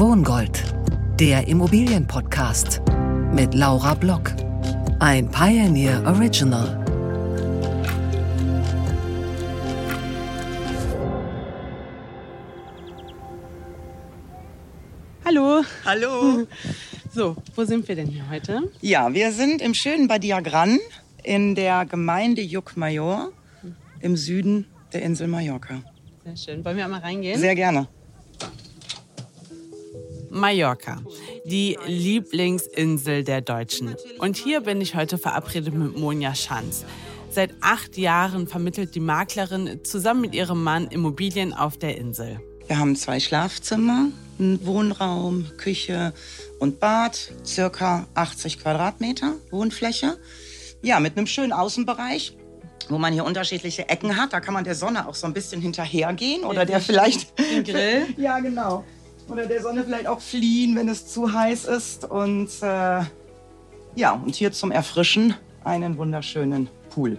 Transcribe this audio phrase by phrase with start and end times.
[0.00, 0.64] Wohngold,
[1.20, 2.80] der Immobilienpodcast
[3.34, 4.32] mit Laura Block.
[4.98, 6.82] Ein Pioneer Original.
[15.22, 15.62] Hallo.
[15.84, 16.46] Hallo.
[17.12, 18.70] So, wo sind wir denn hier heute?
[18.80, 20.78] Ja, wir sind im schönen Badiagran
[21.22, 23.32] in der Gemeinde Juckmajor
[24.00, 25.82] im Süden der Insel Mallorca.
[26.24, 26.64] Sehr schön.
[26.64, 27.38] Wollen wir einmal reingehen?
[27.38, 27.88] Sehr gerne.
[30.40, 31.02] Mallorca,
[31.44, 33.94] die Lieblingsinsel der Deutschen.
[34.18, 36.84] Und hier bin ich heute verabredet mit Monja Schanz.
[37.30, 42.40] Seit acht Jahren vermittelt die Maklerin zusammen mit ihrem Mann Immobilien auf der Insel.
[42.66, 44.08] Wir haben zwei Schlafzimmer,
[44.38, 46.14] einen Wohnraum, Küche
[46.58, 50.18] und Bad, circa 80 Quadratmeter Wohnfläche.
[50.82, 52.36] Ja, mit einem schönen Außenbereich,
[52.88, 54.32] wo man hier unterschiedliche Ecken hat.
[54.32, 57.38] Da kann man der Sonne auch so ein bisschen hinterhergehen oder der vielleicht...
[57.38, 58.06] Den Grill?
[58.16, 58.84] ja, genau.
[59.28, 62.04] Oder der Sonne vielleicht auch fliehen, wenn es zu heiß ist.
[62.04, 63.02] Und äh,
[63.94, 67.18] ja, und hier zum Erfrischen einen wunderschönen Pool.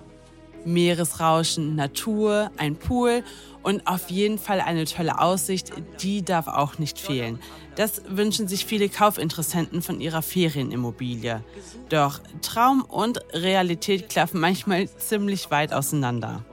[0.66, 3.24] Meeresrauschen, Natur, ein Pool
[3.64, 5.72] und auf jeden Fall eine tolle Aussicht,
[6.02, 7.40] die darf auch nicht fehlen.
[7.76, 11.44] Das wünschen sich viele Kaufinteressenten von ihrer Ferienimmobilie.
[11.90, 16.44] Doch Traum und Realität klaffen manchmal ziemlich weit auseinander.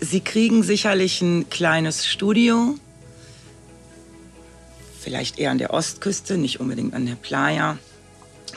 [0.00, 2.74] Sie kriegen sicherlich ein kleines Studio,
[5.04, 7.78] vielleicht eher an der Ostküste, nicht unbedingt an der Playa.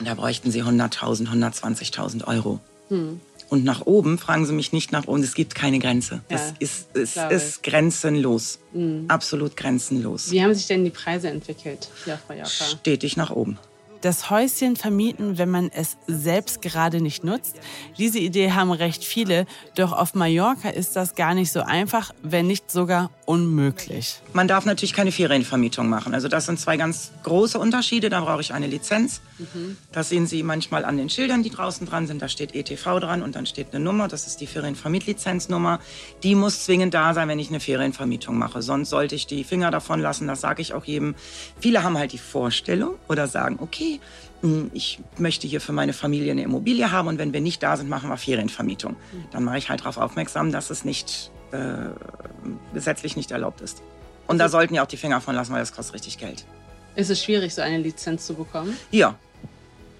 [0.04, 2.60] Da bräuchten Sie 100.000, 120.000 Euro.
[2.88, 3.20] Hm.
[3.50, 5.22] Und nach oben fragen Sie mich nicht nach oben.
[5.22, 6.22] Es gibt keine Grenze.
[6.30, 8.58] Ja, es ist, es ist grenzenlos.
[8.72, 9.04] Mhm.
[9.08, 10.30] Absolut grenzenlos.
[10.30, 12.48] Wie haben sich denn die Preise entwickelt auf Mallorca?
[12.48, 13.58] Stetig nach oben
[14.00, 17.56] das Häuschen vermieten, wenn man es selbst gerade nicht nutzt.
[17.96, 22.46] Diese Idee haben recht viele, doch auf Mallorca ist das gar nicht so einfach, wenn
[22.46, 24.20] nicht sogar unmöglich.
[24.32, 26.14] Man darf natürlich keine Ferienvermietung machen.
[26.14, 28.08] Also das sind zwei ganz große Unterschiede.
[28.08, 29.20] Da brauche ich eine Lizenz.
[29.38, 29.76] Mhm.
[29.92, 32.22] Das sehen Sie manchmal an den Schildern, die draußen dran sind.
[32.22, 34.08] Da steht ETV dran und dann steht eine Nummer.
[34.08, 35.80] Das ist die Ferienvermietlizenznummer.
[36.22, 38.62] Die muss zwingend da sein, wenn ich eine Ferienvermietung mache.
[38.62, 40.26] Sonst sollte ich die Finger davon lassen.
[40.26, 41.14] Das sage ich auch jedem.
[41.60, 43.87] Viele haben halt die Vorstellung oder sagen, okay,
[44.42, 47.76] hm, ich möchte hier für meine Familie eine Immobilie haben und wenn wir nicht da
[47.76, 48.96] sind, machen wir Ferienvermietung.
[49.32, 51.90] Dann mache ich halt darauf aufmerksam, dass es nicht äh,
[52.74, 53.82] gesetzlich nicht erlaubt ist.
[54.26, 56.44] Und da sollten ja auch die Finger von lassen, weil das kostet richtig Geld.
[56.94, 58.76] Ist es schwierig, so eine Lizenz zu bekommen?
[58.90, 59.16] Ja.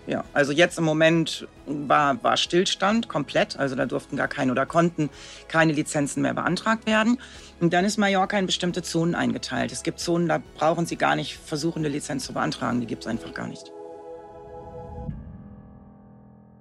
[0.07, 3.59] Ja, also jetzt im Moment war, war Stillstand komplett.
[3.59, 5.11] Also da durften gar keine oder konnten
[5.49, 7.19] keine Lizenzen mehr beantragt werden.
[7.61, 9.71] Und dann ist Mallorca in bestimmte Zonen eingeteilt.
[9.71, 12.81] Es gibt Zonen, da brauchen Sie gar nicht versuchen, eine Lizenz zu beantragen.
[12.81, 13.71] Die gibt es einfach gar nicht.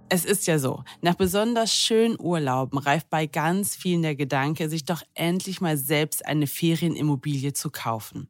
[0.10, 4.86] Es ist ja so, nach besonders schönen Urlauben reift bei ganz vielen der Gedanke, sich
[4.86, 8.30] doch endlich mal selbst eine Ferienimmobilie zu kaufen.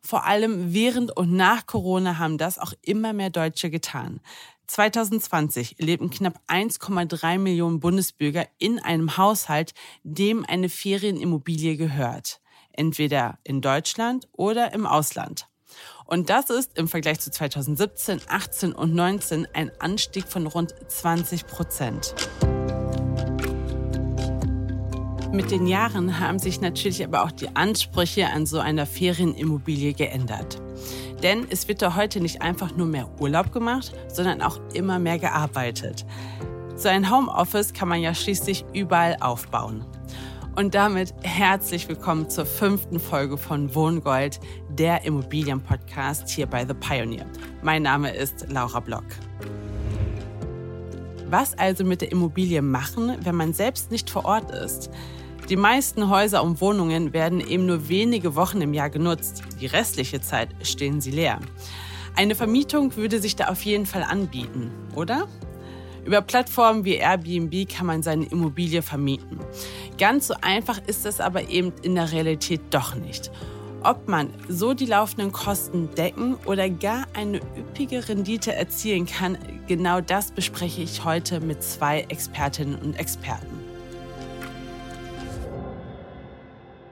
[0.00, 4.20] Vor allem während und nach Corona haben das auch immer mehr Deutsche getan.
[4.68, 12.40] 2020 lebten knapp 1,3 Millionen Bundesbürger in einem Haushalt, dem eine Ferienimmobilie gehört.
[12.72, 15.46] Entweder in Deutschland oder im Ausland.
[16.06, 21.46] Und das ist im Vergleich zu 2017, 18 und 19 ein Anstieg von rund 20
[21.46, 22.14] Prozent.
[25.32, 30.62] Mit den Jahren haben sich natürlich aber auch die Ansprüche an so einer Ferienimmobilie geändert.
[31.22, 35.18] Denn es wird da heute nicht einfach nur mehr Urlaub gemacht, sondern auch immer mehr
[35.18, 36.06] gearbeitet.
[36.76, 39.84] So ein Homeoffice kann man ja schließlich überall aufbauen.
[40.56, 44.40] Und damit herzlich willkommen zur fünften Folge von Wohngold,
[44.70, 47.26] der Immobilienpodcast hier bei The Pioneer.
[47.60, 49.04] Mein Name ist Laura Block.
[51.28, 54.88] Was also mit der Immobilie machen, wenn man selbst nicht vor Ort ist?
[55.50, 59.42] Die meisten Häuser und Wohnungen werden eben nur wenige Wochen im Jahr genutzt.
[59.60, 61.38] Die restliche Zeit stehen sie leer.
[62.14, 65.28] Eine Vermietung würde sich da auf jeden Fall anbieten, oder?
[66.06, 69.40] Über Plattformen wie Airbnb kann man seine Immobilie vermieten.
[69.98, 73.32] Ganz so einfach ist das aber eben in der Realität doch nicht.
[73.82, 79.36] Ob man so die laufenden Kosten decken oder gar eine üppige Rendite erzielen kann,
[79.66, 83.58] genau das bespreche ich heute mit zwei Expertinnen und Experten.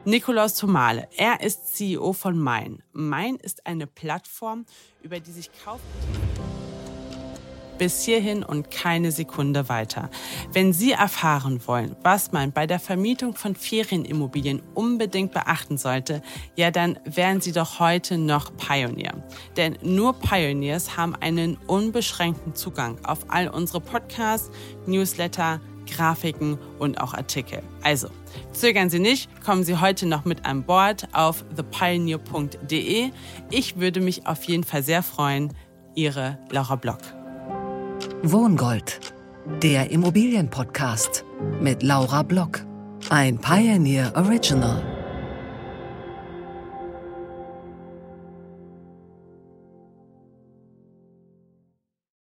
[0.05, 2.83] Nikolaus Tomale, er ist CEO von Mein.
[2.93, 4.67] Mein ist eine Plattform,
[5.03, 5.81] über die sich Kauf
[7.79, 10.11] bis hierhin und keine Sekunde weiter.
[10.53, 16.23] Wenn Sie erfahren wollen, was man bei der Vermietung von Ferienimmobilien unbedingt beachten sollte,
[16.57, 19.15] ja dann wären Sie doch heute noch Pioneer.
[19.57, 24.51] Denn nur Pioneers haben einen unbeschränkten Zugang auf all unsere Podcasts,
[24.87, 27.63] Newsletter, Grafiken und auch Artikel.
[27.83, 28.09] Also,
[28.53, 33.11] zögern Sie nicht, kommen Sie heute noch mit an Bord auf thepioneer.de.
[33.51, 35.53] Ich würde mich auf jeden Fall sehr freuen.
[35.95, 37.24] Ihre Laura Block.
[38.23, 39.01] Wohngold,
[39.63, 41.25] der Immobilienpodcast
[41.61, 42.65] mit Laura Block.
[43.11, 44.94] Ein Pioneer Original.